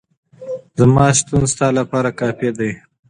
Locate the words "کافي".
2.19-2.49